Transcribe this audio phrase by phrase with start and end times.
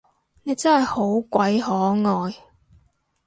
[0.41, 2.33] 你真係好鬼可愛